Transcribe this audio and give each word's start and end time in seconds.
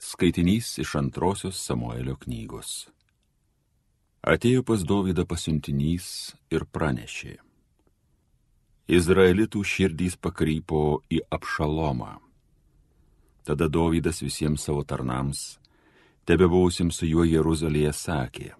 Skaitinys 0.00 0.78
iš 0.78 0.94
antrosios 0.94 1.58
Samuelio 1.58 2.14
knygos. 2.22 2.86
Atėjo 4.22 4.62
pas 4.62 4.84
Dovydą 4.86 5.24
pasiuntinys 5.26 6.36
ir 6.54 6.62
pranešė. 6.70 7.32
Izraelitų 8.88 9.64
širdys 9.66 10.14
pakrypo 10.22 11.00
į 11.10 11.18
apšalomą. 11.34 12.12
Tada 13.42 13.66
Dovydas 13.66 14.22
visiems 14.22 14.68
savo 14.68 14.86
tarnams, 14.86 15.58
tebe 16.24 16.46
buvusim 16.46 16.94
su 16.94 17.10
juo 17.10 17.26
Jeruzalėje, 17.26 17.92
sakė. 17.92 18.54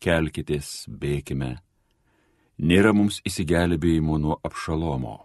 Kelkitės, 0.00 0.88
bėkime, 0.88 1.58
nėra 2.56 2.96
mums 2.96 3.20
įsigelbėjimo 3.28 4.16
nuo 4.24 4.40
apšalomo. 4.40 5.18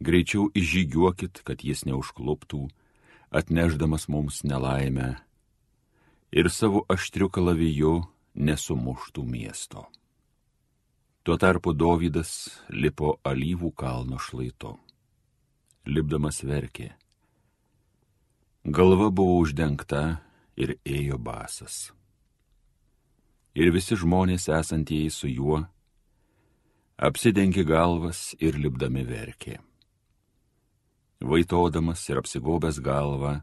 Greičiau 0.00 0.48
išžygiuokit, 0.56 1.44
kad 1.44 1.60
jis 1.60 1.84
neužkluptų 1.84 2.70
atneždamas 3.30 4.08
mums 4.08 4.42
nelaimę 4.44 5.14
ir 6.32 6.50
savo 6.50 6.84
aštriu 6.90 7.30
kalaviju 7.30 8.00
nesumuštų 8.34 9.24
miesto. 9.26 9.86
Tuo 11.22 11.36
tarpu 11.36 11.74
Dovydas 11.74 12.32
lipo 12.70 13.18
alyvų 13.24 13.72
kalno 13.76 14.18
šlaito. 14.18 14.78
Lipdamas 15.86 16.42
verkė. 16.44 16.90
Galva 18.64 19.10
buvo 19.10 19.38
uždengta 19.40 20.20
ir 20.56 20.76
ėjo 20.84 21.18
basas. 21.18 21.90
Ir 23.54 23.72
visi 23.74 23.96
žmonės 23.98 24.48
esantieji 24.52 25.10
su 25.10 25.28
juo 25.28 25.64
apsidengė 27.00 27.64
galvas 27.64 28.34
ir 28.38 28.58
lipdami 28.60 29.04
verkė. 29.08 29.58
Vaitodamas 31.20 32.08
ir 32.08 32.18
apsigobęs 32.18 32.80
galvą, 32.80 33.40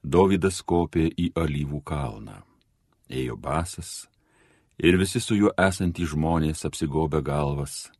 Dovydas 0.00 0.62
kopė 0.64 1.10
į 1.12 1.26
alyvų 1.36 1.82
kalną. 1.84 2.38
Ėjo 3.10 3.36
basas 3.36 4.06
ir 4.78 4.96
visi 4.96 5.20
su 5.20 5.36
juo 5.36 5.50
esantys 5.60 6.14
žmonės 6.14 6.64
apsigobę 6.64 7.20
galvas, 7.20 7.90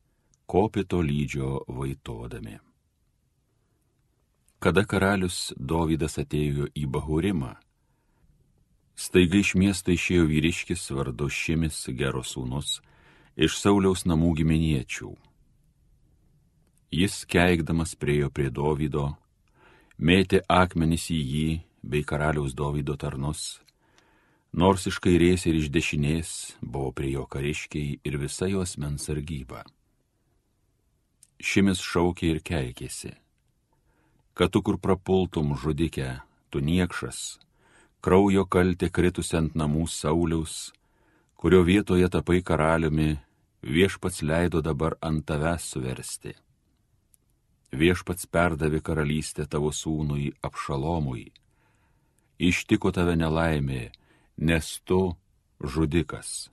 kopė 0.49 0.87
to 0.89 1.03
lydžio 1.05 1.65
vaitodami. 1.69 2.57
Kada 4.61 4.87
karalius 4.87 5.53
Dovydas 5.57 6.17
atėjo 6.23 6.71
į 6.73 6.87
Bahurimą, 6.87 7.57
staiga 8.97 9.41
iš 9.41 9.55
miesto 9.61 9.93
išėjo 9.93 10.29
vyriškis 10.31 10.87
vardu 10.97 11.29
Šimis 11.29 11.83
geros 11.99 12.37
sūnus 12.37 12.79
iš 13.37 13.59
Sauliaus 13.61 14.07
namų 14.09 14.35
giminiečių 14.41 15.13
Jis 16.91 17.25
keikdamas 17.25 17.93
priejo 17.95 18.33
prie 18.35 18.49
Dovydo, 18.51 19.13
mėtė 20.03 20.41
akmenis 20.51 21.05
į 21.15 21.19
jį 21.33 21.51
bei 21.87 22.03
karaliaus 22.03 22.57
Dovydo 22.59 22.97
tarnus, 22.99 23.61
nors 24.51 24.89
iš 24.91 24.99
kairės 24.99 25.47
ir 25.47 25.61
iš 25.61 25.69
dešinės 25.71 26.33
buvo 26.59 26.91
prie 26.91 27.13
jo 27.13 27.29
kariškiai 27.31 28.01
ir 28.03 28.19
visa 28.19 28.51
jos 28.51 28.75
mens 28.83 29.07
sargyba. 29.07 29.63
Šimis 31.39 31.79
šaukė 31.79 32.33
ir 32.35 32.43
keikėsi, 32.43 33.15
kad 34.35 34.51
tu 34.51 34.59
kur 34.59 34.83
prapultum 34.83 35.55
žudikę, 35.55 36.19
tu 36.51 36.59
niekšas, 36.59 37.39
kraujo 38.03 38.49
kaltė 38.51 38.91
kritusi 38.91 39.39
ant 39.39 39.55
namų 39.55 39.87
Sauliaus, 39.87 40.75
kurio 41.39 41.63
vietoje 41.63 42.11
tapai 42.11 42.43
karaliumi, 42.43 43.13
viešpats 43.63 44.25
leido 44.27 44.59
dabar 44.59 44.99
ant 44.99 45.23
tavęs 45.23 45.71
suversti 45.71 46.35
viešpats 47.73 48.27
perdavė 48.27 48.81
karalystę 48.83 49.47
tavo 49.47 49.71
sūnui 49.73 50.31
apšalomui. 50.43 51.31
Ištiko 52.41 52.91
tave 52.93 53.17
nelaimė, 53.21 53.91
nes 54.39 54.81
tu 54.85 55.15
žudikas. 55.61 56.49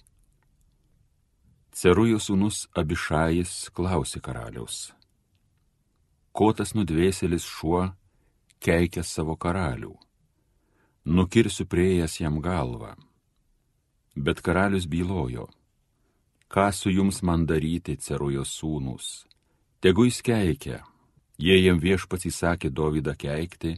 Cerujo 1.71 2.19
sūnus 2.19 2.65
Abišajis 2.75 3.69
klausė 3.73 4.19
karaliaus. 4.21 4.91
Ko 6.33 6.51
tas 6.53 6.73
nudvėselis 6.77 7.45
šuo 7.45 7.87
keikia 8.61 9.03
savo 9.05 9.37
karalių? 9.37 9.93
Nukirsiu 11.05 11.65
priejas 11.69 12.19
jam 12.19 12.41
galvą. 12.43 12.95
Bet 14.17 14.41
karalius 14.41 14.89
bylojo, 14.89 15.47
ką 16.49 16.67
su 16.73 16.91
jums 16.91 17.21
man 17.21 17.45
daryti, 17.45 17.95
cerujo 17.95 18.43
sūnus? 18.43 19.27
Tegu 19.79 20.07
jis 20.09 20.19
keikia, 20.25 20.81
Jei 21.37 21.61
jam 21.61 21.77
viešpats 21.77 22.25
įsakė 22.25 22.71
Dovydą 22.73 23.13
keikti, 23.13 23.75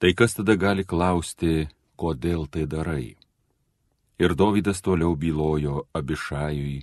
tai 0.00 0.14
kas 0.16 0.32
tada 0.32 0.56
gali 0.56 0.84
klausti, 0.88 1.68
kodėl 2.00 2.46
tai 2.48 2.64
darai? 2.64 3.16
Ir 4.16 4.32
Dovydas 4.32 4.80
toliau 4.80 5.12
bylojo 5.16 5.88
Abišajui 5.92 6.78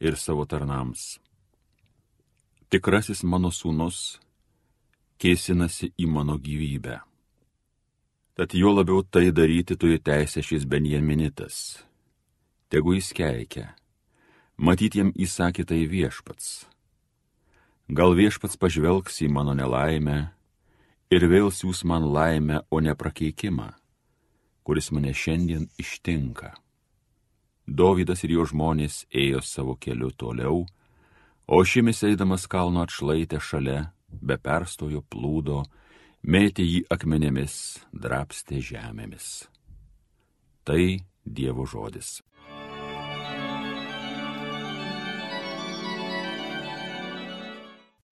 ir 0.00 0.16
savo 0.16 0.46
tarnams. 0.46 1.18
Tikrasis 2.70 3.24
mano 3.26 3.50
sūnus 3.50 4.20
kėsinasi 5.18 5.90
į 5.98 6.06
mano 6.06 6.38
gyvybę. 6.38 7.00
Tad 8.34 8.54
juo 8.54 8.74
labiau 8.74 9.02
tai 9.02 9.30
daryti 9.34 9.74
turi 9.78 9.98
teisę 9.98 10.42
šis 10.42 10.66
Benjaminitas. 10.70 11.82
Tegu 12.70 12.94
jis 12.94 13.10
keikia. 13.14 13.74
Matyt, 14.58 14.94
jam 14.94 15.10
įsakė 15.14 15.66
tai 15.66 15.82
viešpats 15.90 16.73
Gal 17.88 18.14
viešpats 18.16 18.56
pažvelgs 18.56 19.20
į 19.20 19.28
mano 19.28 19.52
nelaimę 19.52 20.30
ir 21.12 21.26
vėl 21.28 21.50
siūs 21.52 21.82
man 21.84 22.06
laimę, 22.08 22.62
o 22.72 22.80
ne 22.80 22.94
prakeikimą, 22.96 23.74
kuris 24.64 24.88
mane 24.88 25.12
šiandien 25.12 25.68
ištinka. 25.76 26.54
Dovydas 27.68 28.24
ir 28.24 28.38
jo 28.38 28.46
žmonės 28.48 29.04
ėjo 29.12 29.42
savo 29.44 29.76
keliu 29.76 30.08
toliau, 30.16 30.64
o 31.44 31.60
šimis 31.60 32.00
eidamas 32.08 32.48
kalno 32.48 32.80
atšlaitę 32.84 33.40
šalia, 33.40 33.92
be 34.08 34.38
perstojo 34.40 35.04
plūdo, 35.04 35.66
mėtė 36.24 36.64
jį 36.64 36.84
akmenėmis, 36.88 37.84
drapstė 37.92 38.64
žemėmis. 38.64 39.44
Tai 40.64 41.04
Dievo 41.24 41.64
žodis. 41.68 42.22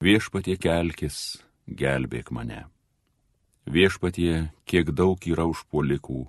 Viešpatie 0.03 0.57
kelkis, 0.59 1.17
gelbėk 1.79 2.33
mane. 2.35 2.65
Viešpatie, 3.71 4.49
kiek 4.67 4.89
daug 4.99 5.27
yra 5.31 5.45
užpuolikų, 5.47 6.25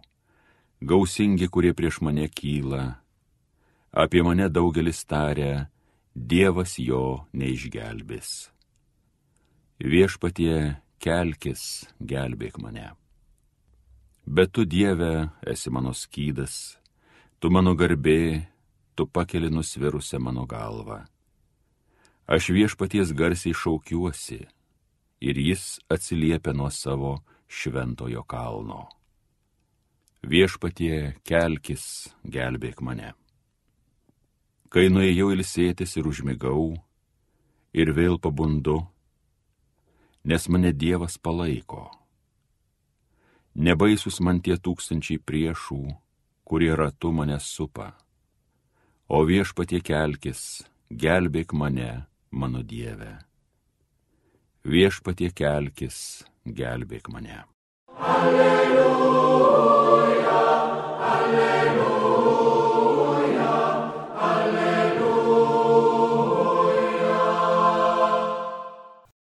gausingi, 0.91 1.47
kurie 1.49 1.71
prieš 1.73 1.97
mane 2.05 2.27
kyla. 2.29 2.83
Apie 3.89 4.21
mane 4.21 4.45
daugelis 4.53 4.99
taria, 5.09 5.71
Dievas 6.13 6.75
jo 6.77 7.23
neišgelbės. 7.33 8.51
Viešpatie, 9.81 10.75
kelkis, 11.01 11.63
gelbėk 11.97 12.59
mane. 12.61 12.91
Bet 14.27 14.53
tu, 14.53 14.67
Dieve, 14.69 15.31
esi 15.49 15.73
mano 15.73 15.95
skydas, 15.97 16.77
tu 17.41 17.49
mano 17.49 17.73
garbė, 17.73 18.45
tu 18.93 19.09
pakeli 19.09 19.49
nusvirusią 19.49 20.21
mano 20.21 20.45
galvą 20.45 21.01
Aš 22.23 22.53
viešpaties 22.55 23.11
garsiai 23.11 23.51
šaukiuosi 23.51 24.39
ir 25.19 25.37
jis 25.37 25.79
atsiliepia 25.91 26.53
nuo 26.55 26.69
savo 26.71 27.17
šventojo 27.47 28.23
kalno. 28.23 28.87
Viešpatie 30.23 31.19
kelkis, 31.27 32.13
gelbėk 32.23 32.79
mane. 32.79 33.11
Kai 34.71 34.87
nuėjau 34.87 35.33
ilsėtis 35.35 35.97
ir 35.99 36.07
užmigau, 36.07 36.77
ir 37.75 37.91
vėl 37.91 38.15
pabundu, 38.23 38.79
nes 40.23 40.47
mane 40.47 40.71
Dievas 40.71 41.19
palaiko. 41.19 41.91
Nebaisus 43.53 44.21
man 44.23 44.39
tie 44.39 44.55
tūkstančiai 44.55 45.19
priešų, 45.19 45.81
kurie 46.47 46.71
ratu 46.71 47.11
mane 47.11 47.35
supa. 47.43 47.91
O 49.11 49.21
viešpatie 49.27 49.83
kelkis, 49.83 50.63
gelbėk 50.87 51.51
mane 51.51 52.07
mano 52.33 52.61
Dieve. 52.65 53.17
Viešpatie 54.65 55.29
kelkis, 55.35 56.23
gelbėk 56.45 57.09
mane. 57.13 57.43
Alleluja, 57.99 59.59
alleluja, 61.13 62.31
alleluja. 64.29 65.51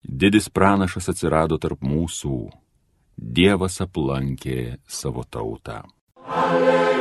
Didis 0.03 0.49
pranašas 0.49 1.09
atsirado 1.13 1.57
tarp 1.61 1.79
mūsų, 1.85 2.49
Dievas 3.17 3.81
aplankė 3.81 4.77
savo 4.85 5.23
tautą. 5.25 5.81
Alleluja. 6.27 6.96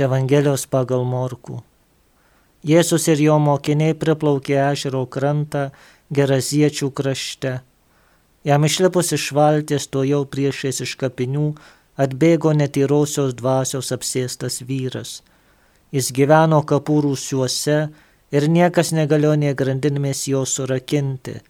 Iš 0.00 0.06
Evangelijos 0.06 0.64
pagal 0.66 1.04
Morkų. 1.04 1.60
Jėzus 2.64 3.04
ir 3.12 3.20
jo 3.20 3.36
mokiniai 3.38 3.92
priplaukė 3.92 4.56
ežero 4.72 5.04
krantą 5.06 5.70
Geraziečių 6.10 6.90
krašte. 6.90 7.60
Jam 8.44 8.64
išlipus 8.64 9.12
iš 9.12 9.32
valties 9.36 9.86
to 9.92 10.02
jau 10.04 10.24
priešais 10.24 10.80
iš 10.80 10.96
kapinių 10.96 11.54
atbėgo 12.00 12.52
netyrosios 12.56 13.34
dvasios 13.34 13.92
apsėstas 13.92 14.62
vyras. 14.64 15.22
Jis 15.92 16.12
gyveno 16.16 16.62
kapų 16.64 17.02
rūsiuose 17.04 17.90
ir 18.32 18.48
niekas 18.48 18.92
negalėjo 18.96 19.34
nie 19.36 19.52
grandinėmis 19.52 20.28
jo 20.28 20.46
surakinti. 20.46 21.42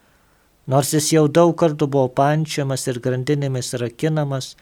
Nors 0.67 0.91
jis 0.93 1.13
jau 1.13 1.29
daug 1.29 1.55
kartų 1.55 1.87
buvo 1.87 2.09
pančiamas 2.09 2.89
ir 2.89 2.99
grandinėmis 2.99 3.75
rakinamas, 3.79 4.57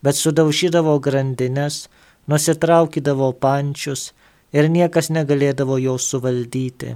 bet 0.00 0.16
sudaužydavo 0.16 0.96
grandinės, 1.00 1.88
nusitraukydavo 2.30 3.32
pančius 3.40 4.12
ir 4.52 4.70
niekas 4.70 5.10
negalėdavo 5.10 5.80
jo 5.82 5.96
suvaldyti. 5.98 6.94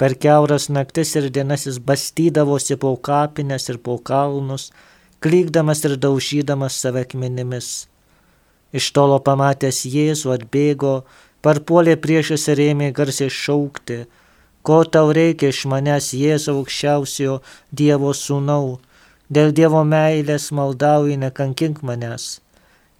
Per 0.00 0.16
keuras 0.16 0.70
naktis 0.72 1.12
ir 1.20 1.28
dienas 1.28 1.66
jis 1.68 1.78
bastydavosi 1.88 2.78
po 2.80 2.94
kapines 3.08 3.68
ir 3.68 3.78
po 3.84 3.98
kalnus, 4.10 4.70
klykdamas 5.20 5.84
ir 5.84 5.96
daužydamas 6.04 6.78
save 6.82 7.04
akmenimis. 7.04 7.68
Iš 8.72 8.86
tolo 8.96 9.18
pamatęs 9.26 9.82
Jėzų 9.92 10.32
atbėgo, 10.38 10.94
parpuolė 11.44 11.98
priešas 12.00 12.48
ir 12.52 12.62
ėmė 12.70 12.92
garsiai 12.96 13.28
šaukti, 13.28 14.04
ko 14.62 14.82
tau 14.84 15.12
reikia 15.16 15.50
iš 15.52 15.66
manęs 15.72 16.12
Jėzau 16.16 16.60
aukščiausiojo 16.62 17.40
Dievo 17.82 18.14
sūnau, 18.16 18.78
dėl 19.28 19.52
Dievo 19.52 19.82
meilės 19.84 20.48
maldauji 20.56 21.20
nekankink 21.20 21.82
manęs. 21.84 22.38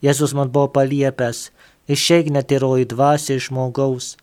Jėzus 0.04 0.32
man 0.36 0.48
buvo 0.52 0.70
paliepęs, 0.76 1.50
išeik 1.88 2.30
netyroji 2.32 2.88
dvasia 2.92 3.36
iš 3.36 3.50
žmogaus. 3.50 4.14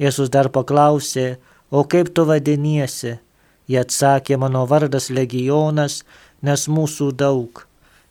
Jėzus 0.00 0.28
dar 0.32 0.50
paklausė, 0.52 1.38
o 1.70 1.84
kaip 1.84 2.12
tu 2.14 2.26
vadiniesi? 2.28 3.16
Jie 3.66 3.78
atsakė, 3.80 4.36
mano 4.38 4.66
vardas 4.70 5.08
legionas, 5.10 6.02
nes 6.42 6.66
mūsų 6.68 7.12
daug. 7.22 7.64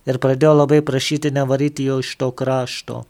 Ir 0.06 0.18
pradėjo 0.22 0.54
labai 0.60 0.82
prašyti 0.88 1.32
nevaryti 1.34 1.86
jo 1.88 2.00
iš 2.02 2.16
to 2.20 2.32
krašto. 2.40 3.04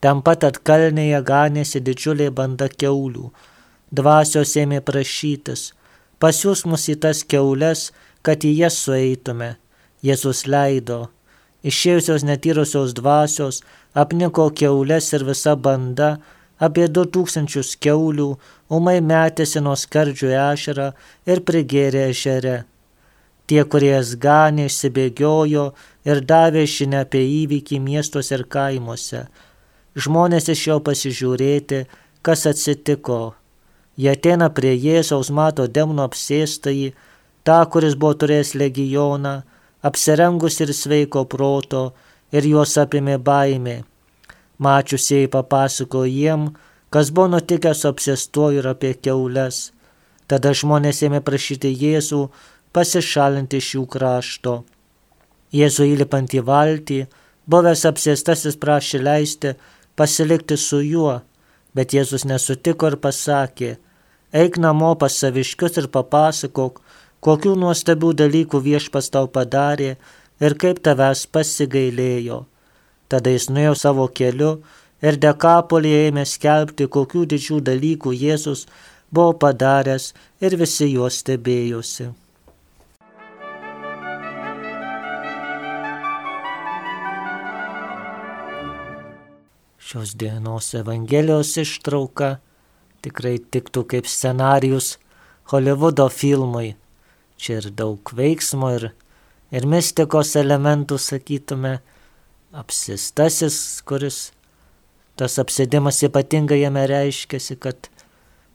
Ten 0.00 0.22
pat 0.24 0.44
atkalnėje 0.44 1.20
ganėsi 1.24 1.80
didžiulė 1.80 2.30
banda 2.30 2.68
keulių. 2.68 3.30
Dvasios 3.94 4.54
ėmė 4.60 4.80
prašytis, 4.84 5.72
pasiūs 6.20 6.64
mus 6.68 6.88
į 6.92 6.96
tas 7.04 7.22
keulės, 7.24 7.90
kad 8.22 8.44
į 8.44 8.52
jas 8.64 8.78
sueitume. 8.86 9.54
Jėzus 10.04 10.44
leido, 10.50 11.08
išėjusios 11.64 12.24
netyrusios 12.28 12.94
dvasios 12.96 13.62
apniko 13.94 14.50
keulės 14.60 15.12
ir 15.16 15.24
visa 15.28 15.54
banda, 15.56 16.18
apie 16.58 16.86
du 16.88 17.04
tūkstančius 17.16 17.74
keulių, 17.84 18.28
umai 18.70 19.00
metėsi 19.00 19.62
nuo 19.64 19.74
skardžių 19.78 20.30
ešerą 20.44 20.92
ir 21.26 21.42
prigėrė 21.48 22.08
ežere. 22.12 22.56
Tie, 23.46 23.60
kurie 23.68 23.92
jas 23.92 24.14
ganė, 24.16 24.70
išsibėgiojo 24.70 25.64
ir 26.08 26.20
davė 26.24 26.64
žinia 26.64 27.02
apie 27.04 27.20
įvykį 27.42 27.80
miestuose 27.88 28.32
ir 28.38 28.46
kaimuose. 28.48 29.26
Žmonės 29.94 30.48
iš 30.54 30.62
jo 30.68 30.78
pasižiūrėti, 30.86 31.84
kas 32.24 32.46
atsitiko. 32.48 33.34
Jie 34.00 34.14
ateina 34.16 34.48
prie 34.50 34.72
Jėzaus, 34.74 35.28
mato 35.30 35.68
demonų 35.68 36.06
apsėstąjį, 36.08 36.94
tą, 37.46 37.58
kuris 37.70 37.94
buvo 38.00 38.16
turėjęs 38.22 38.54
legioną, 38.58 39.34
apsirengus 39.84 40.60
ir 40.64 40.72
sveiko 40.72 41.24
proto, 41.28 41.92
ir 42.32 42.46
juos 42.48 42.74
apimė 42.80 43.18
baimė. 43.28 43.82
Mačiusiai 44.64 45.28
papasako 45.30 46.04
jiem, 46.08 46.48
kas 46.90 47.10
buvo 47.14 47.34
nutikęs 47.34 47.82
su 47.82 47.90
apsėstuoju 47.90 48.62
ir 48.62 48.70
apie 48.70 48.94
keules. 48.94 49.70
Tada 50.30 50.54
žmonės 50.56 51.02
ėmė 51.06 51.20
prašyti 51.26 51.72
Jėzų 51.74 52.22
pasišalinti 52.74 53.60
iš 53.60 53.74
jų 53.76 53.84
krašto. 53.92 54.54
Jėzų 55.54 55.88
įlipant 55.92 56.32
į 56.34 56.42
valtį, 56.48 57.00
buvęs 57.50 57.84
apsėstasis 57.90 58.56
prašė 58.62 59.02
leisti 59.02 59.54
pasilikti 59.98 60.56
su 60.58 60.80
juo, 60.82 61.20
bet 61.74 61.94
Jėzus 61.94 62.24
nesutiko 62.26 62.90
ir 62.90 62.96
pasakė, 63.04 63.76
eik 64.32 64.58
namo 64.58 64.94
pas 64.98 65.14
saviškius 65.20 65.78
ir 65.82 65.90
papasakok, 65.94 66.80
kokių 67.24 67.54
nuostabių 67.56 68.10
dalykų 68.20 68.60
viešpas 68.66 69.08
tau 69.14 69.28
padarė 69.32 69.94
ir 70.44 70.56
kaip 70.60 70.82
tavęs 70.84 71.24
pasigailėjo. 71.32 72.42
Tada 73.08 73.32
jis 73.32 73.48
nuėjo 73.48 73.76
savo 73.80 74.08
keliu 74.20 74.58
ir 75.04 75.16
dekapolėje 75.20 76.10
ėmė 76.10 76.26
skelbti, 76.28 76.88
kokių 76.88 77.24
didžių 77.32 77.62
dalykų 77.70 78.12
Jėzus 78.24 78.66
buvo 79.14 79.32
padaręs 79.40 80.12
ir 80.44 80.58
visi 80.60 80.90
juos 80.92 81.22
stebėjosi. 81.22 82.10
Šios 89.84 90.14
dienos 90.18 90.72
Evangelijos 90.74 91.56
ištrauka 91.60 92.38
tikrai 93.04 93.36
tiktų 93.38 93.84
kaip 93.92 94.08
scenarius 94.10 94.96
Hollywoodo 95.52 96.08
filmui 96.10 96.72
Čia 97.40 97.58
ir 97.60 97.70
daug 97.74 98.14
veiksmo 98.14 98.70
ir, 98.76 98.90
ir 99.54 99.66
mistikos 99.66 100.34
elementų, 100.38 100.98
sakytume, 101.02 101.78
apsistasis, 102.54 103.82
kuris 103.86 104.30
tas 105.18 105.38
apsėdimas 105.42 106.02
ypatingai 106.06 106.60
jame 106.62 106.86
reiškiasi, 106.90 107.58
kad 107.58 107.88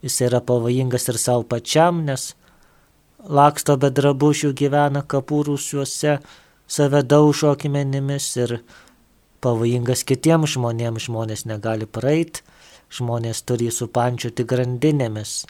jis 0.04 0.20
yra 0.28 0.42
pavojingas 0.44 1.10
ir 1.12 1.20
savo 1.20 1.44
pačiam, 1.48 2.04
nes 2.08 2.34
laksto 3.20 3.76
be 3.80 3.92
drabužių 3.92 4.54
gyvena 4.56 5.04
kapūrūsiuose, 5.04 6.20
save 6.70 7.04
daužo 7.04 7.52
akmenimis 7.56 8.30
ir 8.40 8.60
pavojingas 9.44 10.06
kitiems 10.08 10.56
žmonėms, 10.56 11.08
žmonės 11.10 11.46
negali 11.50 11.88
praeiti, 11.88 12.44
žmonės 12.96 13.44
turi 13.48 13.70
supančiuoti 13.72 14.46
grandinėmis. 14.48 15.44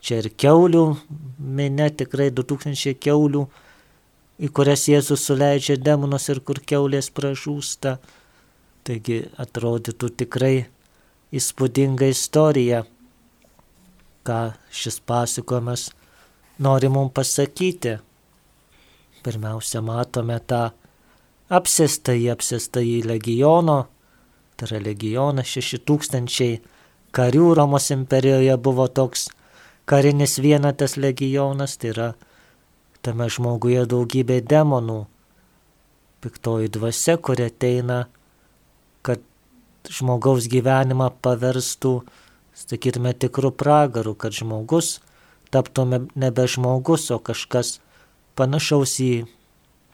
Čia 0.00 0.22
ir 0.22 0.30
keulių 0.40 0.84
minė, 1.38 1.90
tikrai 1.92 2.30
2000 2.32 2.96
keulių, 3.04 3.44
į 4.40 4.48
kurias 4.56 4.86
Jėzus 4.88 5.26
suleidžia 5.28 5.76
demonus 5.76 6.30
ir 6.32 6.40
kur 6.40 6.62
keulės 6.64 7.10
pražūsta. 7.12 7.98
Taigi 8.86 9.20
atrodytų 9.36 10.08
tikrai 10.22 10.54
įspūdinga 11.36 12.08
istorija, 12.08 12.84
ką 14.24 14.40
šis 14.72 14.96
pasakojimas 15.04 15.90
nori 16.64 16.88
mums 16.88 17.12
pasakyti. 17.14 17.98
Pirmiausia, 19.20 19.82
matome 19.84 20.38
tą 20.48 20.70
apsėstąjį, 21.52 22.30
apsėstąjį 22.32 23.02
legiono, 23.10 23.82
tai 24.56 24.70
yra 24.70 24.80
legionas 24.86 25.52
6000 25.52 26.56
karių 27.12 27.52
Romos 27.58 27.90
imperijoje 27.92 28.56
buvo 28.64 28.86
toks 28.88 29.28
karinis 29.90 30.38
vienetas 30.38 30.96
legionas, 30.96 31.74
tai 31.80 31.90
yra 31.94 32.08
tame 33.02 33.26
žmoguje 33.32 33.82
daugybė 33.90 34.38
demonų, 34.46 35.00
piktoji 36.22 36.70
dvasia, 36.70 37.16
kuri 37.18 37.48
ateina, 37.48 38.04
kad 39.02 39.22
žmogaus 39.90 40.46
gyvenimą 40.52 41.10
paverstų, 41.24 41.94
sakytume, 42.60 43.14
tikrų 43.16 43.50
pragarų, 43.56 44.14
kad 44.20 44.36
žmogus 44.36 44.98
taptų 45.50 45.86
nebe 46.14 46.46
žmogus, 46.46 47.08
o 47.10 47.18
kažkas 47.18 47.78
panašaus 48.38 48.98
į 49.02 49.12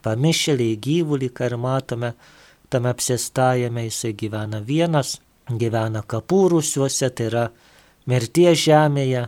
pamišėlį, 0.05 0.67
į 0.73 0.81
gyvulį, 0.85 1.29
ką 1.33 1.49
ir 1.49 1.55
matome, 1.61 2.11
tame 2.69 2.91
apsėstajame 2.93 3.87
jisai 3.87 4.13
gyvena 4.13 4.61
vienas, 4.61 5.17
gyvena 5.49 6.03
kapūrūsiuose, 6.05 7.09
tai 7.09 7.29
yra 7.31 7.45
mirties 8.07 8.61
žemėje, 8.67 9.25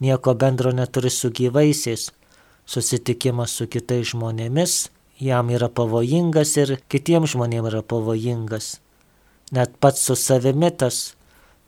nieko 0.00 0.34
bendro 0.34 0.72
neturi 0.72 1.10
su 1.10 1.30
gyvaisiais. 1.30 2.10
Susitikimas 2.66 3.56
su 3.56 3.66
kitais 3.66 4.12
žmonėmis 4.12 4.88
jam 5.20 5.50
yra 5.52 5.68
pavojingas 5.68 6.56
ir 6.62 6.76
kitiems 6.88 7.34
žmonėms 7.34 7.70
yra 7.72 7.82
pavojingas. 7.82 8.78
Net 9.52 9.74
pats 9.80 10.04
su 10.06 10.16
savimi 10.16 10.70
tas 10.70 11.14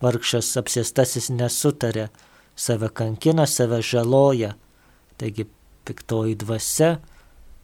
vargšas 0.02 0.54
apsėstasis 0.60 1.30
nesutarė, 1.34 2.08
save 2.56 2.88
kankina, 2.94 3.46
save 3.46 3.82
žaloja. 3.82 4.54
Taigi 5.18 5.46
piktoji 5.86 6.38
dvasia 6.38 6.96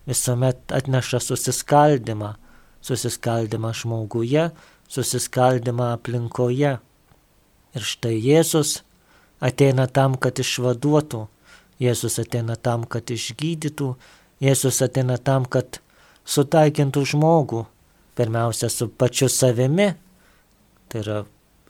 visuomet 0.09 0.75
atneša 0.75 1.21
susiskaldimą, 1.23 2.35
susiskaldimą 2.83 3.73
žmoguje, 3.81 4.51
susiskaldimą 4.89 5.93
aplinkoje. 5.97 6.77
Ir 7.77 7.85
štai 7.85 8.17
Jėzus 8.17 8.81
ateina 9.41 9.87
tam, 9.87 10.17
kad 10.17 10.39
išvaduotų, 10.39 11.27
Jėzus 11.79 12.19
ateina 12.19 12.57
tam, 12.59 12.83
kad 12.91 13.11
išgydytų, 13.15 13.93
Jėzus 14.43 14.83
ateina 14.83 15.19
tam, 15.19 15.45
kad 15.47 15.79
sutaikintų 16.27 17.05
žmogų, 17.13 17.65
pirmiausia 18.19 18.67
su 18.73 18.89
pačiu 18.91 19.29
savimi, 19.31 19.93
Tai 20.89 21.01
yra 21.03 21.17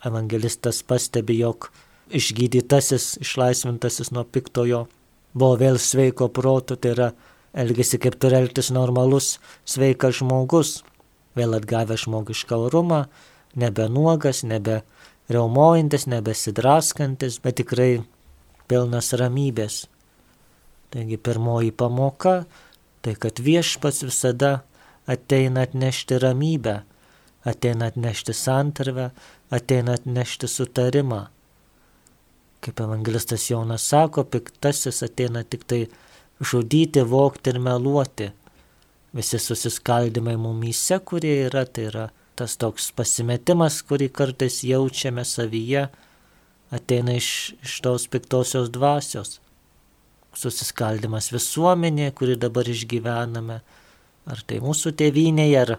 evangelistas 0.07 0.85
pastebi, 0.87 1.41
jog 1.43 1.73
išgydytasis, 2.15 3.17
išlaisvintasis 3.25 4.13
nuo 4.15 4.23
piktojo 4.23 4.85
buvo 5.35 5.57
vėl 5.59 5.79
sveiko 5.83 6.29
proto, 6.31 6.77
tai 6.79 6.93
yra 6.95 7.09
elgesi 7.59 7.99
kaip 7.99 8.15
turi 8.23 8.39
elgtis 8.39 8.71
normalus, 8.75 9.37
sveikas 9.67 10.21
žmogus, 10.21 10.85
vėl 11.35 11.59
atgavęs 11.59 12.07
žmogišką 12.07 12.61
orumą, 12.69 13.07
nebe 13.59 13.89
nuogas, 13.91 14.45
nebe 14.47 14.85
reumojantis, 15.29 16.07
nebesidraskantis, 16.09 17.39
bet 17.45 17.61
tikrai 17.61 18.03
pilnas 18.69 19.13
ramybės. 19.17 19.87
Taigi 20.93 21.19
pirmoji 21.21 21.73
pamoka- 21.73 22.45
tai 23.03 23.15
kad 23.15 23.35
viešpats 23.35 24.03
visada 24.05 24.63
ateina 25.07 25.63
atnešti 25.67 26.19
ramybę, 26.19 26.83
ateina 27.45 27.87
atnešti 27.87 28.33
santarvę, 28.33 29.11
ateina 29.51 29.93
atnešti 29.93 30.49
sutarimą. 30.49 31.27
Kaip 32.61 32.81
evangelistas 32.81 33.51
Jonas 33.51 33.83
sako, 33.83 34.25
piktasis 34.25 35.03
ateina 35.03 35.45
tik 35.45 35.65
tai 35.65 35.89
žudyti, 36.41 37.03
vokti 37.05 37.51
ir 37.51 37.59
meluoti. 37.59 38.33
Visi 39.15 39.39
susiskaldimai 39.39 40.37
mumyse, 40.37 40.99
kurie 41.05 41.47
yra, 41.49 41.65
tai 41.65 41.85
yra 41.85 42.09
tas 42.39 42.55
toks 42.61 42.93
pasimetimas, 42.97 43.81
kurį 43.87 44.09
kartais 44.15 44.61
jaučiame 44.67 45.25
savyje, 45.27 45.89
ateina 46.75 47.17
iš, 47.19 47.31
iš 47.65 47.79
tos 47.85 48.07
piktosios 48.13 48.71
dvasios. 48.73 49.39
Susiskaldimas 50.39 51.33
visuomenė, 51.35 52.13
kuri 52.15 52.37
dabar 52.39 52.69
išgyvename, 52.71 53.61
ar 54.29 54.43
tai 54.47 54.61
mūsų 54.63 54.93
tėvynėje, 55.01 55.65
ar 55.65 55.75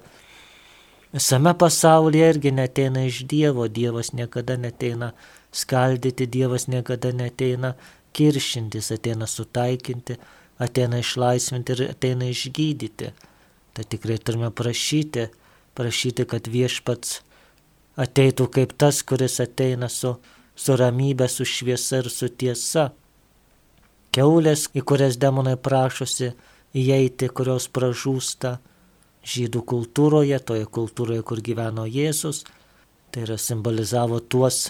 visame 1.13 1.53
pasaulyje 1.63 2.33
irgi 2.33 2.53
neteina 2.57 3.05
iš 3.07 3.23
Dievo, 3.29 3.69
Dievas 3.71 4.11
niekada 4.17 4.57
neteina 4.59 5.13
skaldyti, 5.55 6.27
Dievas 6.27 6.67
niekada 6.67 7.13
neteina 7.15 7.75
kiršintis, 8.17 8.91
ateina 8.91 9.29
sutaikinti, 9.29 10.17
ateina 10.59 10.99
išlaisvinti 10.99 11.77
ir 11.77 11.85
ateina 11.93 12.27
išgydyti. 12.33 13.13
Tai 13.77 13.85
tikrai 13.85 14.17
turime 14.17 14.49
prašyti, 14.51 15.29
prašyti, 15.77 16.25
kad 16.29 16.47
viešpats 16.47 17.19
ateitų 17.99 18.47
kaip 18.55 18.75
tas, 18.79 19.01
kuris 19.03 19.39
ateina 19.43 19.89
su, 19.91 20.15
su 20.55 20.77
ramybė, 20.79 21.27
su 21.27 21.45
šviesa 21.47 22.03
ir 22.03 22.09
su 22.13 22.29
tiesa. 22.29 22.89
Keulės, 24.15 24.69
į 24.73 24.83
kurias 24.87 25.19
demonai 25.21 25.57
prašosi 25.59 26.31
įeiti, 26.73 27.29
kurios 27.29 27.67
pražūsta 27.69 28.57
žydų 29.29 29.61
kultūroje, 29.67 30.39
toje 30.39 30.65
kultūroje, 30.65 31.23
kur 31.27 31.41
gyveno 31.43 31.85
Jėzus, 31.85 32.45
tai 33.11 33.25
yra 33.27 33.37
simbolizavo 33.37 34.19
tuos 34.19 34.69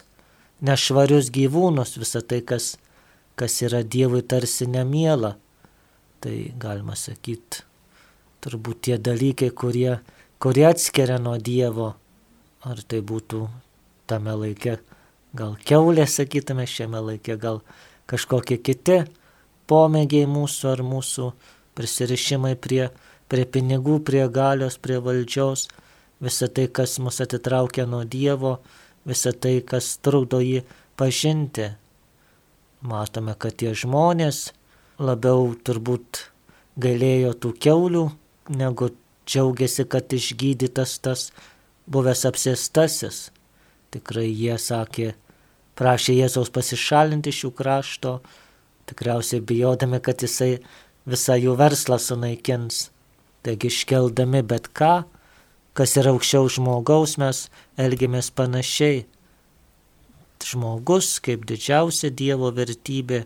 nešvarius 0.65 1.29
gyvūnus, 1.35 1.97
visą 2.01 2.21
tai, 2.25 2.41
kas, 2.41 2.73
kas 3.39 3.61
yra 3.63 3.83
Dievui 3.83 4.23
tarsi 4.23 4.67
nemiela. 4.67 5.35
Tai 6.19 6.33
galima 6.59 6.97
sakyti, 6.99 7.61
turbūt 8.43 8.81
tie 8.87 8.97
dalykai, 8.99 9.53
kurie, 9.55 9.99
kurie 10.39 10.65
atskiria 10.67 11.19
nuo 11.19 11.35
Dievo, 11.37 11.93
ar 12.63 12.79
tai 12.87 13.01
būtų 13.03 13.43
tame 14.07 14.35
laike, 14.39 14.77
gal 15.35 15.57
keulė, 15.67 16.05
sakytume, 16.07 16.63
šiame 16.63 17.01
laike, 17.03 17.35
gal 17.35 17.59
kažkokie 18.09 18.57
kiti 18.63 19.01
pomėgiai 19.69 20.29
mūsų 20.31 20.71
ar 20.71 20.83
mūsų 20.85 21.27
prisirišimai 21.77 22.55
prie, 22.55 22.87
prie 23.29 23.43
pinigų, 23.45 23.99
prie 24.07 24.23
galios, 24.31 24.79
prie 24.79 24.97
valdžios, 25.03 25.67
visa 26.23 26.47
tai, 26.47 26.69
kas 26.71 26.97
mus 27.03 27.19
atitraukia 27.21 27.85
nuo 27.85 28.05
Dievo, 28.07 28.57
visa 29.05 29.35
tai, 29.35 29.59
kas 29.59 29.97
trukdo 29.99 30.39
jį 30.43 30.63
pažinti. 30.99 31.67
Matome, 32.79 33.35
kad 33.35 33.59
tie 33.59 33.75
žmonės 33.75 34.53
labiau 35.03 35.51
turbūt 35.67 36.23
gailėjo 36.79 37.35
tų 37.43 37.53
keulių, 37.59 38.07
negu 38.55 38.89
džiaugiasi, 39.29 39.85
kad 39.85 40.09
išgydytas 40.13 40.97
tas 41.05 41.29
buvęs 41.89 42.25
apsėstasis. 42.29 43.29
Tikrai 43.93 44.27
jie 44.29 44.57
sakė, 44.61 45.13
prašė 45.77 46.17
Jėzaus 46.19 46.51
pasišalinti 46.53 47.33
iš 47.33 47.43
jų 47.45 47.51
krašto, 47.57 48.19
tikriausiai 48.89 49.41
bijodami, 49.41 50.01
kad 50.01 50.21
jisai 50.25 50.59
visą 51.09 51.37
jų 51.39 51.55
verslą 51.59 51.97
sunaikins. 52.01 52.89
Taigi 53.45 53.71
iškeldami 53.71 54.43
bet 54.43 54.67
ką, 54.75 55.05
kas 55.73 55.95
yra 55.97 56.13
aukščiau 56.13 56.49
žmogaus, 56.51 57.15
mes 57.21 57.45
elgiamės 57.79 58.29
panašiai. 58.35 59.05
Žmogus 60.43 61.17
kaip 61.23 61.45
didžiausia 61.47 62.11
Dievo 62.15 62.51
vertybė, 62.55 63.23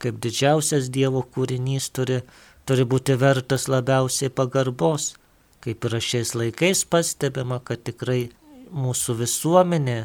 kaip 0.00 0.18
didžiausias 0.24 0.90
Dievo 0.92 1.22
kūrinys 1.34 1.90
turi, 1.96 2.20
turi 2.68 2.86
būti 2.88 3.16
vertas 3.20 3.68
labiausiai 3.68 4.32
pagarbos. 4.32 5.14
Kaip 5.60 5.84
ir 5.84 5.98
šiais 6.00 6.32
laikais 6.34 6.86
pastebima, 6.88 7.58
kad 7.60 7.82
tikrai 7.84 8.30
mūsų 8.72 9.18
visuomenė 9.18 9.98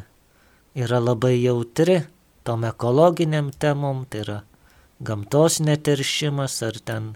yra 0.76 0.98
labai 1.00 1.38
jautri 1.38 2.02
tom 2.44 2.66
ekologiniam 2.68 3.48
temom, 3.50 4.04
tai 4.04 4.20
yra 4.24 4.36
gamtos 5.00 5.60
neteršimas 5.64 6.60
ar 6.66 6.76
ten 6.84 7.14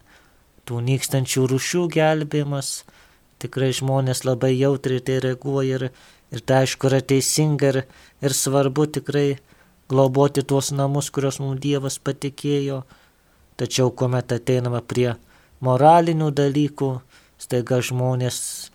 tų 0.64 0.80
nykstančių 0.86 1.44
rušių 1.52 1.84
gelbėjimas, 1.92 2.70
tikrai 3.42 3.70
žmonės 3.76 4.24
labai 4.28 4.54
jautriai 4.54 5.04
tai 5.04 5.20
reaguoja 5.24 5.78
ir, 5.78 5.86
ir 6.32 6.40
tai 6.44 6.64
aišku 6.64 6.90
yra 6.90 7.00
teisinga 7.00 7.72
ir, 7.72 7.78
ir 8.24 8.36
svarbu 8.36 8.86
tikrai 8.96 9.28
globoti 9.90 10.44
tuos 10.46 10.70
namus, 10.72 11.10
kuriuos 11.10 11.40
mums 11.42 11.60
Dievas 11.60 11.98
patikėjo. 11.98 12.84
Tačiau 13.60 13.90
kuomet 13.92 14.32
ateinama 14.32 14.80
prie 14.80 15.10
moralinių 15.60 16.30
dalykų, 16.32 16.90
staiga 17.40 17.80
žmonės, 17.84 18.70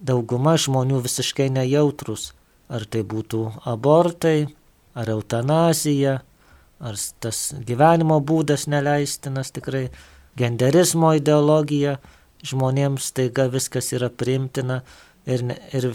dauguma 0.00 0.56
žmonių 0.60 1.02
visiškai 1.04 1.50
nejautrus. 1.52 2.32
Ar 2.70 2.84
tai 2.86 3.02
būtų 3.02 3.42
abortai, 3.66 4.46
ar 4.94 5.10
eutanazija, 5.10 6.20
ar 6.80 6.98
tas 7.20 7.50
gyvenimo 7.66 8.20
būdas 8.22 8.68
neleistinas, 8.70 9.50
tikrai 9.50 9.88
genderizmo 10.38 11.12
ideologija, 11.18 11.98
žmonėms 12.46 13.10
taiga 13.16 13.48
viskas 13.50 13.90
yra 13.92 14.08
priimtina 14.08 14.80
ir, 15.26 15.42
ne, 15.50 15.58
ir 15.74 15.90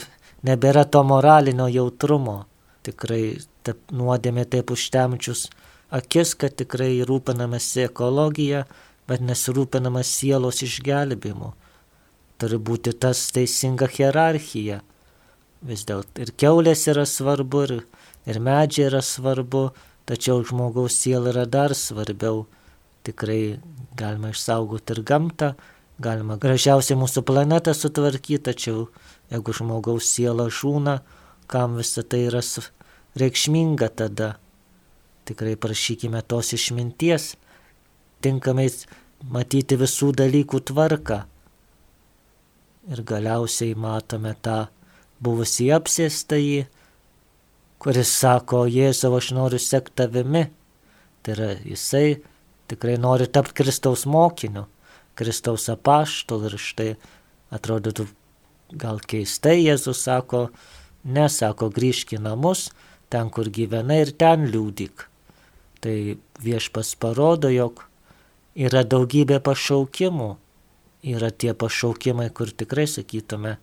nebėra 0.46 0.84
to 0.86 1.02
moralinio 1.08 1.70
jautrumo. 1.72 2.44
Tikrai 2.86 3.40
taip, 3.66 3.80
nuodėmė 3.90 4.46
taip 4.46 4.76
užtemčius 4.76 5.48
akis, 5.96 6.36
kad 6.38 6.56
tikrai 6.60 7.00
rūpinamasi 7.08 7.86
ekologija, 7.88 8.66
bet 9.10 9.24
nesirūpinamas 9.26 10.10
sielos 10.20 10.62
išgelbimu. 10.66 11.54
Turi 12.42 12.60
būti 12.60 12.94
tas 13.00 13.22
teisinga 13.36 13.88
hierarchija. 13.92 14.82
Vis 15.65 15.86
dėlto 15.88 16.22
ir 16.22 16.34
keulės 16.36 16.88
yra 16.92 17.06
svarbu, 17.08 17.62
ir, 17.68 17.75
ir 18.27 18.42
medžiai 18.44 18.89
yra 18.89 19.01
svarbu, 19.01 19.70
tačiau 20.06 20.44
žmogaus 20.46 20.98
siela 21.00 21.32
yra 21.32 21.46
dar 21.46 21.74
svarbiau. 21.74 22.46
Tikrai 23.06 23.60
galima 23.98 24.34
išsaugoti 24.34 24.96
ir 24.96 25.01
gamtą, 25.06 25.54
Galima 25.96 26.36
gražiausiai 26.36 26.98
mūsų 27.00 27.22
planetą 27.24 27.72
sutvarkyti, 27.72 28.42
tačiau 28.50 28.89
jeigu 29.32 29.54
žmogaus 29.56 30.10
siela 30.12 30.50
žūna, 30.51 30.98
kam 31.48 31.77
visa 31.80 32.04
tai 32.04 32.25
yra 32.27 32.42
reikšminga 33.15 33.88
tada. 33.96 34.34
Tikrai 35.25 35.56
prašykime 35.56 36.20
tos 36.27 36.51
išminties, 36.58 37.38
tinkamai 38.20 38.68
matyti 39.24 39.80
visų 39.80 40.12
dalykų 40.20 40.60
tvarką. 40.68 41.22
Ir 42.86 43.01
galiausiai 43.01 43.74
matome 43.74 44.36
tą 44.46 44.68
buvusį 45.25 45.72
apsėstąjį, 45.80 46.65
kuris 47.82 48.12
sako, 48.13 48.65
Jėzau, 48.70 49.15
aš 49.18 49.32
noriu 49.34 49.60
sekti 49.62 49.96
tavimi. 50.04 50.46
Tai 51.25 51.34
yra, 51.34 51.50
jisai 51.65 52.20
tikrai 52.70 53.00
nori 53.01 53.25
tapti 53.25 53.58
Kristaus 53.58 54.06
mokiniu. 54.06 54.68
Kristaus 55.18 55.65
apaštal 55.72 56.46
ir 56.50 56.60
štai 56.62 56.92
atrodytų 57.56 58.06
gal 58.75 59.00
keistai 59.00 59.62
Jėzus 59.63 60.04
sako, 60.06 60.50
nesako 61.06 61.70
grįžk 61.74 62.18
į 62.18 62.22
namus, 62.25 62.70
ten 63.10 63.30
kur 63.34 63.50
gyvenai 63.50 64.01
ir 64.04 64.13
ten 64.18 64.48
liūdik. 64.51 65.08
Tai 65.82 65.98
viešpas 66.42 66.96
parodo, 67.00 67.50
jog 67.54 67.86
yra 68.56 68.84
daugybė 68.86 69.39
pašaukimų, 69.46 70.36
yra 71.06 71.32
tie 71.32 71.54
pašaukimai, 71.54 72.30
kur 72.34 72.50
tikrai 72.50 72.88
sakytume, 72.90 73.58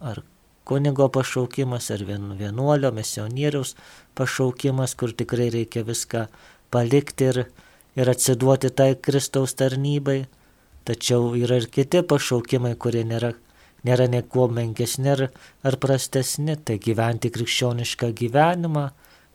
ar 0.00 0.22
kunigo 0.68 1.08
pašaukimas, 1.08 1.90
ar 1.90 2.04
vienuolio, 2.04 2.92
misionieriaus 2.92 3.74
pašaukimas, 4.14 4.94
kur 4.94 5.14
tikrai 5.16 5.48
reikia 5.54 5.84
viską 5.88 6.26
palikti 6.70 7.32
ir, 7.32 7.44
ir 7.96 8.10
atsiduoti 8.12 8.70
tai 8.70 8.94
Kristaus 9.00 9.56
tarnybai, 9.56 10.26
Tačiau 10.88 11.34
yra 11.36 11.58
ir 11.60 11.66
kiti 11.68 12.00
pašaukimai, 12.00 12.72
kurie 12.80 13.02
nėra 13.04 13.34
nėra 13.84 14.06
nieko 14.08 14.46
menkesni 14.48 15.10
ar, 15.12 15.26
ar 15.60 15.76
prastesni, 15.82 16.54
tai 16.56 16.78
gyventi 16.80 17.28
krikščionišką 17.34 18.08
gyvenimą 18.16 18.86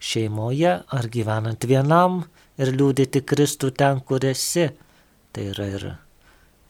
šeimoje 0.02 0.72
ar 0.98 1.10
gyvenant 1.14 1.68
vienam 1.70 2.24
ir 2.58 2.74
liūdėti 2.74 3.22
Kristų 3.30 3.70
ten, 3.78 4.02
kur 4.02 4.26
esi. 4.26 4.72
Tai 5.34 5.46
yra 5.54 5.68
ir, 5.76 5.86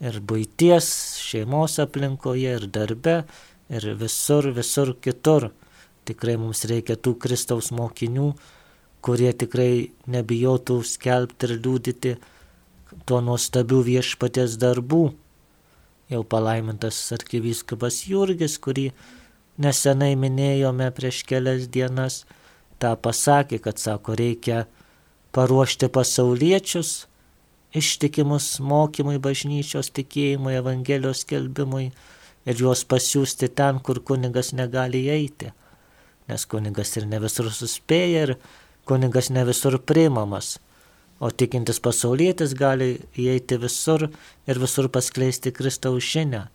ir 0.03 0.19
būties, 0.19 0.87
šeimos 1.23 1.79
aplinkoje, 1.83 2.57
ir 2.59 2.67
darbe, 2.67 3.23
ir 3.71 3.87
visur, 3.99 4.49
visur 4.55 4.93
kitur. 4.99 5.51
Tikrai 6.03 6.35
mums 6.39 6.65
reikia 6.67 6.97
tų 6.99 7.15
Kristaus 7.23 7.71
mokinių, 7.71 8.33
kurie 9.03 9.31
tikrai 9.31 9.91
nebijotų 10.11 10.81
skelbti 10.87 11.47
ir 11.47 11.57
liūdyti 11.57 12.13
tuo 13.07 13.21
nuostabių 13.23 13.79
viešpatės 13.87 14.57
darbų. 14.59 15.03
Jau 16.11 16.21
palaimintas 16.27 16.99
arkivyskupas 17.15 18.03
Jurgis, 18.09 18.59
kurį 18.59 18.89
nesenai 19.63 20.13
minėjome 20.19 20.89
prieš 20.95 21.23
kelias 21.29 21.69
dienas, 21.71 22.23
tą 22.83 22.93
pasakė, 22.99 23.61
kad 23.63 23.79
sako, 23.79 24.17
reikia 24.19 24.65
paruošti 25.33 25.87
pasauliečius, 25.93 27.07
ištikimus 27.73 28.59
mokymui 28.61 29.19
bažnyčios 29.21 29.89
tikėjimui, 29.97 30.57
Evangelijos 30.59 31.23
skelbimui 31.25 31.87
ir 32.45 32.59
juos 32.59 32.83
pasiūsti 32.85 33.49
ten, 33.57 33.79
kur 33.79 34.01
kunigas 34.05 34.53
negali 34.53 35.07
eiti. 35.09 35.51
Nes 36.29 36.45
kunigas 36.47 36.93
ir 36.97 37.07
ne 37.09 37.19
visur 37.23 37.49
suspėja 37.51 38.27
ir 38.27 38.35
kunigas 38.87 39.31
ne 39.33 39.43
visur 39.47 39.79
priimamas, 39.79 40.57
o 41.19 41.31
tikintis 41.31 41.79
pasaulietis 41.83 42.53
gali 42.59 42.93
įeiti 43.19 43.57
visur 43.59 44.09
ir 44.47 44.61
visur 44.61 44.89
paskleisti 44.91 45.53
Kristaus 45.55 46.05
žinę. 46.13 46.47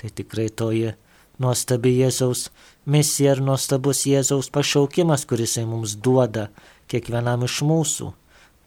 Tai 0.00 0.10
tikrai 0.10 0.48
toji 0.50 0.94
nuostabi 1.38 1.94
Jėzaus 2.00 2.48
misija 2.86 3.36
ir 3.36 3.42
nuostabus 3.44 4.04
Jėzaus 4.08 4.50
pašaukimas, 4.52 5.24
kuris 5.28 5.56
jis 5.58 5.68
mums 5.68 5.96
duoda 5.96 6.48
kiekvienam 6.90 7.46
iš 7.46 7.62
mūsų. 7.66 8.12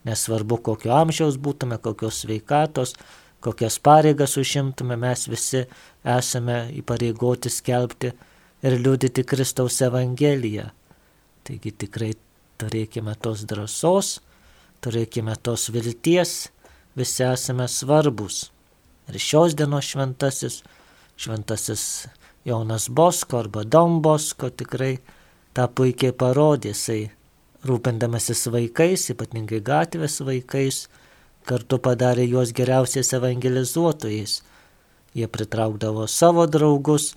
Nesvarbu, 0.08 0.62
kokio 0.64 0.94
amžiaus 0.96 1.36
būtume, 1.44 1.80
kokios 1.84 2.22
sveikatos, 2.24 2.96
kokias 3.44 3.78
pareigas 3.84 4.38
užimtume, 4.40 4.96
mes 5.00 5.28
visi 5.28 5.66
esame 6.18 6.62
įpareigoti 6.80 7.52
skelbti 7.52 8.14
ir 8.64 8.78
liūdyti 8.80 9.26
Kristaus 9.28 9.82
Evangeliją. 9.86 10.70
Taigi 11.48 11.74
tikrai 11.84 12.14
turėkime 12.60 13.14
tos 13.22 13.44
drąsos, 13.48 14.18
turėkime 14.84 15.36
tos 15.44 15.68
vilties, 15.74 16.48
visi 16.98 17.26
esame 17.28 17.68
svarbus. 17.68 18.48
Ir 19.08 19.20
šios 19.22 19.56
dienos 19.56 19.88
šventasis, 19.88 20.62
šventasis 21.20 22.08
Jonas 22.48 22.90
Bosko 22.90 23.44
arba 23.44 23.64
Dom 23.64 24.02
Bosko 24.02 24.50
tikrai 24.50 24.98
tą 25.56 25.68
puikiai 25.68 26.16
parodė, 26.16 26.74
jisai 26.74 27.10
rūpindamasis 27.67 28.47
vaikais, 28.53 29.09
ypatingai 29.13 29.62
gatvės 29.65 30.19
vaikais, 30.25 30.83
kartu 31.47 31.79
padarė 31.79 32.27
juos 32.27 32.51
geriausiais 32.55 33.13
evangelizuotojais. 33.17 34.41
Jie 35.17 35.27
pritraukdavo 35.31 36.05
savo 36.12 36.45
draugus, 36.51 37.13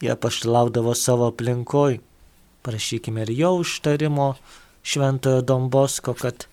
jie 0.00 0.14
paštalaudavo 0.16 0.94
savo 0.94 1.32
aplinkoj 1.32 2.00
prašykime 2.62 3.22
ir 3.22 3.30
jo 3.30 3.52
užtarimo 3.54 4.34
šventojo 4.82 5.42
Dombosko, 5.42 6.14
kad, 6.14 6.46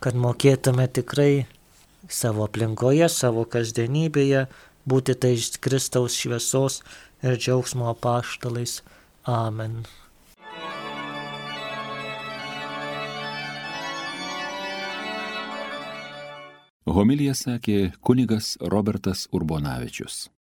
kad 0.00 0.16
mokėtume 0.16 0.86
tikrai 0.88 1.46
savo 2.08 2.46
aplinkoje, 2.48 3.08
savo 3.12 3.44
kasdienybėje 3.54 4.46
būti 4.88 5.16
tai 5.22 5.34
iš 5.38 5.52
Kristaus 5.64 6.18
šviesos 6.20 6.80
ir 7.22 7.36
džiaugsmo 7.36 7.90
apaštalais. 7.94 8.80
Amen. 9.28 9.82
Homilija 16.90 17.36
sakė 17.38 17.92
kunigas 18.02 18.56
Robertas 18.72 19.28
Urbonavičius. 19.30 20.30